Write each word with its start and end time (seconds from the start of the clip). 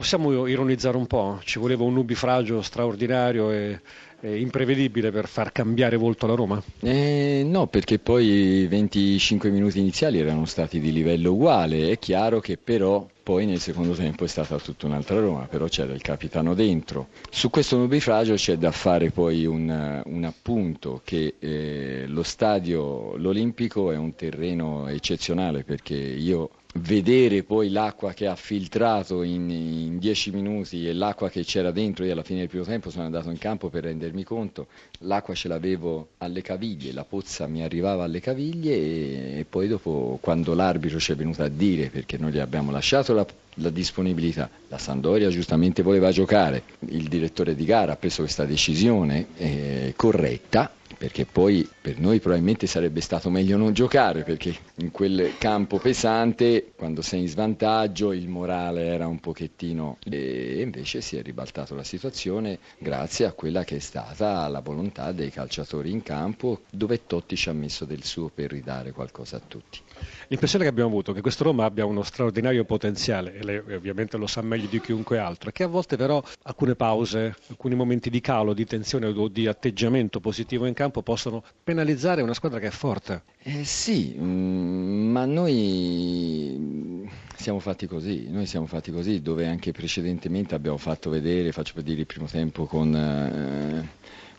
Possiamo 0.00 0.46
ironizzare 0.46 0.96
un 0.96 1.06
po'? 1.06 1.40
Ci 1.44 1.58
voleva 1.58 1.84
un 1.84 1.92
nubifragio 1.92 2.62
straordinario 2.62 3.50
e, 3.52 3.80
e 4.22 4.40
imprevedibile 4.40 5.10
per 5.10 5.28
far 5.28 5.52
cambiare 5.52 5.98
volto 5.98 6.24
alla 6.24 6.36
Roma? 6.36 6.62
Eh, 6.80 7.42
no, 7.44 7.66
perché 7.66 7.98
poi 7.98 8.62
i 8.62 8.66
25 8.66 9.50
minuti 9.50 9.78
iniziali 9.78 10.18
erano 10.18 10.46
stati 10.46 10.80
di 10.80 10.90
livello 10.90 11.32
uguale. 11.32 11.90
È 11.90 11.98
chiaro 11.98 12.40
che 12.40 12.56
però 12.56 13.06
poi 13.22 13.44
nel 13.44 13.60
secondo 13.60 13.92
tempo 13.92 14.24
è 14.24 14.26
stata 14.26 14.56
tutta 14.56 14.86
un'altra 14.86 15.20
Roma, 15.20 15.42
però 15.42 15.66
c'era 15.66 15.92
il 15.92 16.00
capitano 16.00 16.54
dentro. 16.54 17.08
Su 17.28 17.50
questo 17.50 17.76
nubifragio 17.76 18.36
c'è 18.36 18.56
da 18.56 18.70
fare 18.70 19.10
poi 19.10 19.44
un, 19.44 20.02
un 20.02 20.24
appunto 20.24 21.02
che 21.04 21.34
eh, 21.38 22.04
lo 22.06 22.22
stadio, 22.22 23.16
l'Olimpico 23.18 23.92
è 23.92 23.98
un 23.98 24.14
terreno 24.14 24.88
eccezionale 24.88 25.62
perché 25.62 25.94
io 25.94 26.52
vedere 26.80 27.42
poi 27.42 27.70
l'acqua 27.70 28.12
che 28.12 28.26
ha 28.26 28.34
filtrato 28.34 29.22
in, 29.22 29.50
in, 29.50 29.98
dieci 29.98 30.30
minuti 30.30 30.88
e 30.88 30.92
l'acqua 30.92 31.28
che 31.28 31.44
c'era 31.44 31.70
dentro, 31.70 32.04
io 32.04 32.12
alla 32.12 32.22
fine 32.22 32.40
del 32.40 32.48
primo 32.48 32.64
tempo 32.64 32.90
sono 32.90 33.04
andato 33.04 33.30
in 33.30 33.38
campo 33.38 33.68
per 33.68 33.84
rendermi 33.84 34.24
conto, 34.24 34.66
l'acqua 35.00 35.34
ce 35.34 35.48
l'avevo 35.48 36.08
alle 36.18 36.42
caviglie, 36.42 36.92
la 36.92 37.04
pozza 37.04 37.46
mi 37.46 37.62
arrivava 37.62 38.04
alle 38.04 38.20
caviglie 38.20 38.74
e, 38.74 39.38
e 39.40 39.46
poi 39.48 39.68
dopo 39.68 40.18
quando 40.20 40.54
l'arbitro 40.54 40.98
ci 40.98 41.12
è 41.12 41.14
venuto 41.14 41.42
a 41.42 41.48
dire, 41.48 41.88
perché 41.88 42.16
noi 42.18 42.32
gli 42.32 42.38
abbiamo 42.38 42.70
lasciato 42.70 43.12
la, 43.12 43.26
la 43.54 43.70
disponibilità, 43.70 44.48
la 44.68 44.78
Sandoria 44.78 45.28
giustamente 45.28 45.82
voleva 45.82 46.10
giocare, 46.10 46.62
il 46.88 47.08
direttore 47.08 47.54
di 47.54 47.64
gara 47.64 47.92
ha 47.92 47.96
preso 47.96 48.22
questa 48.22 48.44
decisione 48.44 49.26
eh, 49.36 49.92
corretta, 49.96 50.72
perché 51.00 51.24
poi 51.24 51.66
per 51.80 51.98
noi 51.98 52.20
probabilmente 52.20 52.66
sarebbe 52.66 53.00
stato 53.00 53.30
meglio 53.30 53.56
non 53.56 53.72
giocare 53.72 54.22
perché 54.22 54.54
in 54.80 54.90
quel 54.90 55.32
campo 55.38 55.78
pesante 55.78 56.72
quando 56.76 57.00
sei 57.00 57.20
in 57.20 57.28
svantaggio 57.28 58.12
il 58.12 58.28
morale 58.28 58.84
era 58.84 59.06
un 59.06 59.18
pochettino 59.18 59.96
e 60.04 60.60
invece 60.60 61.00
si 61.00 61.16
è 61.16 61.22
ribaltata 61.22 61.74
la 61.74 61.84
situazione 61.84 62.58
grazie 62.76 63.24
a 63.24 63.32
quella 63.32 63.64
che 63.64 63.76
è 63.76 63.78
stata 63.78 64.46
la 64.48 64.60
volontà 64.60 65.10
dei 65.12 65.30
calciatori 65.30 65.90
in 65.90 66.02
campo 66.02 66.64
dove 66.70 67.06
Totti 67.06 67.34
ci 67.34 67.48
ha 67.48 67.54
messo 67.54 67.86
del 67.86 68.04
suo 68.04 68.28
per 68.28 68.50
ridare 68.50 68.92
qualcosa 68.92 69.36
a 69.38 69.40
tutti. 69.40 69.78
L'impressione 70.28 70.64
che 70.64 70.70
abbiamo 70.70 70.88
avuto 70.88 71.10
è 71.10 71.14
che 71.14 71.20
questo 71.20 71.44
Roma 71.44 71.64
abbia 71.64 71.84
uno 71.84 72.02
straordinario 72.02 72.64
potenziale 72.64 73.34
e 73.34 73.44
lei 73.44 73.58
ovviamente 73.58 74.16
lo 74.16 74.26
sa 74.26 74.42
meglio 74.42 74.68
di 74.68 74.80
chiunque 74.80 75.18
altro, 75.18 75.50
che 75.50 75.64
a 75.64 75.66
volte 75.66 75.96
però 75.96 76.22
alcune 76.44 76.74
pause, 76.74 77.34
alcuni 77.48 77.74
momenti 77.74 78.10
di 78.10 78.20
calo, 78.20 78.54
di 78.54 78.64
tensione 78.64 79.06
o 79.06 79.28
di 79.28 79.46
atteggiamento 79.46 80.20
positivo 80.20 80.66
in 80.66 80.74
campo 80.74 80.89
possono 80.90 81.42
penalizzare 81.62 82.22
una 82.22 82.34
squadra 82.34 82.58
che 82.58 82.66
è 82.66 82.70
forte. 82.70 83.22
Eh 83.42 83.64
sì, 83.64 84.16
mm, 84.18 85.10
ma 85.10 85.24
noi 85.24 87.08
siamo 87.36 87.58
fatti 87.58 87.86
così, 87.86 88.28
noi 88.28 88.46
siamo 88.46 88.66
fatti 88.66 88.90
così, 88.90 89.22
dove 89.22 89.46
anche 89.46 89.72
precedentemente 89.72 90.54
abbiamo 90.54 90.76
fatto 90.76 91.08
vedere, 91.08 91.52
faccio 91.52 91.72
per 91.74 91.84
dire 91.84 92.00
il 92.00 92.06
primo 92.06 92.26
tempo 92.26 92.66
con, 92.66 92.94
eh, 92.94 93.88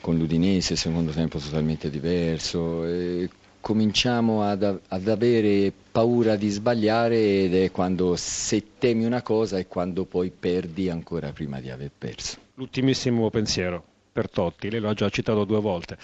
con 0.02 0.18
l'Udinese, 0.18 0.74
il 0.74 0.80
secondo 0.80 1.12
tempo 1.12 1.40
totalmente 1.40 1.90
diverso. 1.90 2.86
E 2.86 3.30
cominciamo 3.62 4.44
ad, 4.44 4.64
ad, 4.88 5.08
avere 5.08 5.72
paura 5.92 6.36
di 6.36 6.50
sbagliare 6.50 7.44
ed 7.44 7.56
è 7.56 7.72
quando 7.72 8.16
se 8.18 8.64
temi 8.80 9.06
una 9.06 9.22
cosa 9.22 9.58
e 9.58 9.68
quando 9.68 10.06
poi 10.06 10.32
perdi 10.38 10.90
ancora 10.90 11.32
prima 11.32 11.62
di 11.62 11.70
aver 11.70 11.92
perso. 11.96 12.38
L'ultimissimo 12.56 13.30
pensiero 13.30 13.84
per 14.12 14.30
Totti, 14.30 14.70
lei 14.70 14.80
lo 14.80 14.90
ha 14.90 14.94
già 14.94 15.10
citato 15.10 15.46
due 15.46 15.62
volte. 15.62 15.98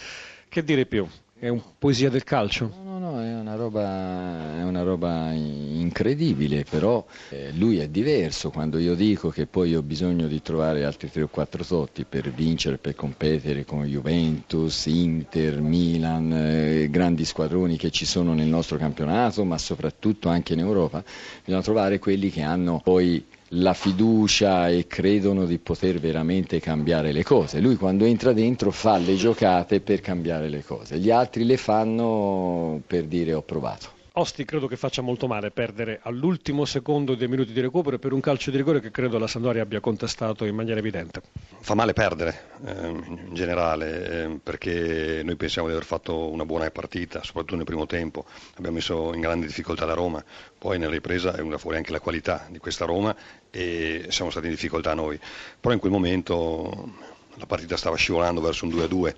Che 0.49 0.63
dire 0.63 0.85
più? 0.85 1.07
È 1.39 1.49
un 1.49 1.61
poesia 1.77 2.09
del 2.09 2.23
calcio? 2.23 2.71
No, 2.83 2.97
no, 2.97 3.11
no, 3.11 3.21
è 3.21 3.31
una 3.31 3.53
roba, 3.53 4.57
è 4.57 4.63
una 4.63 4.81
roba 4.81 5.31
incredibile, 5.33 6.65
però 6.67 7.05
eh, 7.29 7.51
lui 7.53 7.77
è 7.77 7.87
diverso. 7.89 8.49
Quando 8.49 8.79
io 8.79 8.95
dico 8.95 9.29
che 9.29 9.45
poi 9.45 9.75
ho 9.75 9.83
bisogno 9.83 10.25
di 10.27 10.41
trovare 10.41 10.83
altri 10.83 11.11
3 11.11 11.21
o 11.23 11.27
4 11.27 11.63
Totti 11.63 12.05
per 12.05 12.31
vincere, 12.31 12.79
per 12.79 12.95
competere 12.95 13.65
con 13.65 13.83
Juventus, 13.85 14.87
Inter, 14.87 15.61
Milan, 15.61 16.33
eh, 16.33 16.89
grandi 16.89 17.23
squadroni 17.23 17.77
che 17.77 17.91
ci 17.91 18.05
sono 18.05 18.33
nel 18.33 18.47
nostro 18.47 18.77
campionato, 18.77 19.45
ma 19.45 19.59
soprattutto 19.59 20.29
anche 20.29 20.53
in 20.53 20.59
Europa, 20.59 21.03
bisogna 21.43 21.61
trovare 21.61 21.99
quelli 21.99 22.31
che 22.31 22.41
hanno 22.41 22.81
poi 22.83 23.23
la 23.51 23.73
fiducia 23.73 24.69
e 24.69 24.87
credono 24.87 25.45
di 25.45 25.57
poter 25.57 25.99
veramente 25.99 26.59
cambiare 26.59 27.11
le 27.11 27.23
cose. 27.23 27.59
Lui 27.59 27.75
quando 27.75 28.05
entra 28.05 28.33
dentro 28.33 28.71
fa 28.71 28.97
le 28.97 29.15
giocate 29.15 29.79
per 29.79 30.01
cambiare 30.01 30.49
le 30.49 30.63
cose, 30.63 30.97
gli 30.97 31.11
altri 31.11 31.45
le 31.45 31.57
fanno 31.57 32.81
per 32.85 33.05
dire 33.05 33.33
ho 33.33 33.41
provato. 33.41 33.96
Osti 34.17 34.45
credo 34.45 34.65
che 34.65 34.77
faccia 34.77 35.03
molto 35.03 35.27
male 35.27 35.51
perdere 35.51 35.99
all'ultimo 36.01 36.65
secondo 36.65 37.13
dei 37.13 37.27
minuti 37.27 37.53
di 37.53 37.61
recupero 37.61 37.99
per 37.99 38.13
un 38.13 38.19
calcio 38.19 38.49
di 38.49 38.57
rigore 38.57 38.79
che 38.79 38.89
credo 38.89 39.19
la 39.19 39.27
Sandoria 39.27 39.61
abbia 39.61 39.79
contestato 39.79 40.43
in 40.45 40.55
maniera 40.55 40.79
evidente. 40.79 41.21
Fa 41.59 41.75
male 41.75 41.93
perdere 41.93 42.49
eh, 42.65 42.87
in 42.87 43.29
generale 43.33 44.23
eh, 44.23 44.39
perché 44.41 45.21
noi 45.23 45.35
pensiamo 45.35 45.67
di 45.67 45.75
aver 45.75 45.85
fatto 45.85 46.29
una 46.29 46.45
buona 46.45 46.67
partita, 46.71 47.21
soprattutto 47.21 47.57
nel 47.57 47.65
primo 47.65 47.85
tempo, 47.85 48.25
abbiamo 48.55 48.77
messo 48.77 49.13
in 49.13 49.21
grande 49.21 49.45
difficoltà 49.45 49.85
la 49.85 49.93
Roma, 49.93 50.23
poi 50.57 50.79
nella 50.79 50.93
ripresa 50.93 51.33
è 51.33 51.35
venuta 51.35 51.59
fuori 51.59 51.77
anche 51.77 51.91
la 51.91 51.99
qualità 51.99 52.47
di 52.49 52.57
questa 52.57 52.85
Roma 52.85 53.15
e 53.51 54.07
siamo 54.09 54.31
stati 54.31 54.47
in 54.47 54.53
difficoltà 54.53 54.95
noi, 54.95 55.19
però 55.59 55.75
in 55.75 55.79
quel 55.79 55.91
momento 55.91 56.91
la 57.35 57.45
partita 57.45 57.77
stava 57.77 57.95
scivolando 57.95 58.41
verso 58.41 58.65
un 58.65 58.71
2-2 58.71 59.13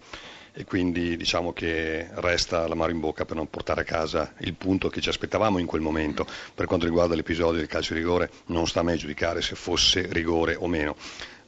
e 0.53 0.65
quindi 0.65 1.17
diciamo 1.17 1.53
che 1.53 2.07
resta 2.11 2.67
l'amaro 2.67 2.91
in 2.91 2.99
bocca 2.99 3.25
per 3.25 3.35
non 3.35 3.49
portare 3.49 3.81
a 3.81 3.85
casa 3.85 4.33
il 4.39 4.53
punto 4.55 4.89
che 4.89 5.01
ci 5.01 5.09
aspettavamo 5.09 5.57
in 5.59 5.65
quel 5.65 5.81
momento. 5.81 6.25
Per 6.53 6.65
quanto 6.65 6.85
riguarda 6.85 7.15
l'episodio 7.15 7.59
del 7.59 7.67
calcio 7.67 7.93
di 7.93 7.99
rigore 7.99 8.29
non 8.47 8.67
sta 8.67 8.79
a 8.79 8.83
me 8.83 8.95
giudicare 8.95 9.41
se 9.41 9.55
fosse 9.55 10.07
rigore 10.11 10.55
o 10.55 10.67
meno. 10.67 10.95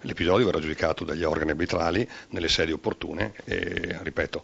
L'episodio 0.02 0.46
verrà 0.46 0.60
giudicato 0.60 1.04
dagli 1.04 1.24
organi 1.24 1.52
arbitrali 1.52 2.08
nelle 2.30 2.50
sedi 2.50 2.72
opportune 2.72 3.34
e, 3.46 4.00
ripeto, 4.02 4.44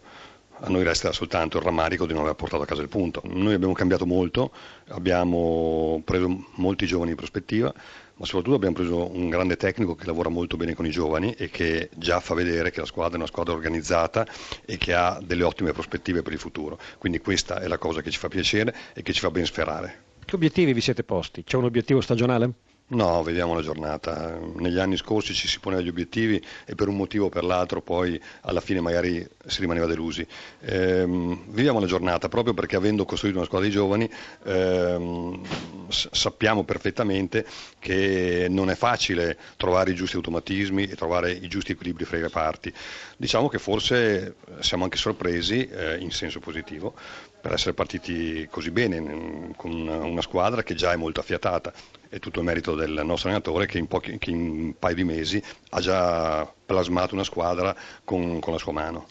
a 0.60 0.68
noi 0.68 0.82
resta 0.82 1.12
soltanto 1.12 1.58
il 1.58 1.64
rammarico 1.64 2.06
di 2.06 2.12
non 2.12 2.22
aver 2.22 2.34
portato 2.34 2.62
a 2.62 2.66
casa 2.66 2.82
il 2.82 2.88
punto. 2.88 3.22
Noi 3.24 3.54
abbiamo 3.54 3.72
cambiato 3.74 4.06
molto, 4.06 4.52
abbiamo 4.88 6.02
preso 6.04 6.46
molti 6.54 6.86
giovani 6.86 7.10
in 7.10 7.16
prospettiva, 7.16 7.72
ma 8.18 8.24
soprattutto 8.26 8.56
abbiamo 8.56 8.74
preso 8.74 9.14
un 9.14 9.28
grande 9.28 9.56
tecnico 9.56 9.94
che 9.94 10.06
lavora 10.06 10.28
molto 10.28 10.56
bene 10.56 10.74
con 10.74 10.86
i 10.86 10.90
giovani 10.90 11.32
e 11.32 11.50
che 11.50 11.90
già 11.94 12.18
fa 12.20 12.34
vedere 12.34 12.70
che 12.70 12.80
la 12.80 12.86
squadra 12.86 13.14
è 13.14 13.16
una 13.18 13.26
squadra 13.26 13.54
organizzata 13.54 14.26
e 14.64 14.76
che 14.76 14.94
ha 14.94 15.20
delle 15.22 15.44
ottime 15.44 15.72
prospettive 15.72 16.22
per 16.22 16.32
il 16.32 16.38
futuro. 16.38 16.78
Quindi 16.98 17.20
questa 17.20 17.60
è 17.60 17.68
la 17.68 17.78
cosa 17.78 18.02
che 18.02 18.10
ci 18.10 18.18
fa 18.18 18.28
piacere 18.28 18.74
e 18.94 19.02
che 19.02 19.12
ci 19.12 19.20
fa 19.20 19.30
ben 19.30 19.46
sperare. 19.46 20.06
Che 20.24 20.34
obiettivi 20.34 20.72
vi 20.72 20.80
siete 20.80 21.04
posti? 21.04 21.44
C'è 21.44 21.56
un 21.56 21.64
obiettivo 21.64 22.00
stagionale? 22.00 22.52
No, 22.90 23.22
vediamo 23.22 23.52
la 23.52 23.60
giornata. 23.60 24.38
Negli 24.56 24.78
anni 24.78 24.96
scorsi 24.96 25.34
ci 25.34 25.46
si 25.46 25.60
poneva 25.60 25.82
gli 25.82 25.88
obiettivi 25.88 26.42
e 26.64 26.74
per 26.74 26.88
un 26.88 26.96
motivo 26.96 27.26
o 27.26 27.28
per 27.28 27.44
l'altro 27.44 27.82
poi 27.82 28.18
alla 28.42 28.62
fine 28.62 28.80
magari 28.80 29.26
si 29.46 29.60
rimaneva 29.60 29.84
delusi. 29.84 30.26
Ehm, 30.60 31.44
viviamo 31.48 31.80
la 31.80 31.86
giornata 31.86 32.30
proprio 32.30 32.54
perché 32.54 32.76
avendo 32.76 33.04
costruito 33.04 33.36
una 33.36 33.46
squadra 33.46 33.68
di 33.68 33.74
giovani 33.74 34.10
ehm, 34.44 35.42
sappiamo 35.90 36.64
perfettamente 36.64 37.44
che 37.78 38.46
non 38.48 38.70
è 38.70 38.74
facile 38.74 39.36
trovare 39.58 39.90
i 39.90 39.94
giusti 39.94 40.16
automatismi 40.16 40.84
e 40.84 40.96
trovare 40.96 41.30
i 41.32 41.46
giusti 41.46 41.72
equilibri 41.72 42.06
fra 42.06 42.16
i 42.16 42.22
reparti. 42.22 42.72
Diciamo 43.18 43.48
che 43.48 43.58
forse 43.58 44.36
siamo 44.60 44.84
anche 44.84 44.96
sorpresi 44.96 45.68
eh, 45.68 45.98
in 45.98 46.10
senso 46.10 46.40
positivo 46.40 46.94
per 47.40 47.52
essere 47.52 47.74
partiti 47.74 48.48
così 48.50 48.70
bene 48.70 49.52
con 49.56 49.72
una 49.72 50.22
squadra 50.22 50.62
che 50.62 50.74
già 50.74 50.92
è 50.92 50.96
molto 50.96 51.20
affiatata. 51.20 51.70
È 52.08 52.18
tutto 52.18 52.42
merito 52.42 52.74
del 52.74 53.02
nostro 53.04 53.28
allenatore 53.28 53.66
che 53.66 53.76
in, 53.76 53.86
pochi, 53.86 54.16
che 54.18 54.30
in 54.30 54.40
un 54.40 54.78
paio 54.78 54.94
di 54.94 55.04
mesi 55.04 55.42
ha 55.70 55.80
già 55.80 56.50
plasmato 56.64 57.14
una 57.14 57.24
squadra 57.24 57.76
con, 58.02 58.40
con 58.40 58.54
la 58.54 58.58
sua 58.58 58.72
mano. 58.72 59.08